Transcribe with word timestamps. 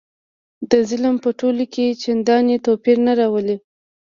د 0.69 0.71
نظم 0.87 1.15
په 1.23 1.29
تول 1.39 1.57
کې 1.73 1.85
چنداني 2.01 2.55
توپیر 2.65 2.97
نه 3.07 3.13
راولي. 3.19 3.57